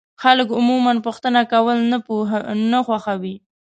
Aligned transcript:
خلک 0.23 0.47
عموما 0.59 0.93
پوښتنه 1.05 1.39
کول 1.53 1.77
نه 2.71 2.79
خوښوي. 2.87 3.35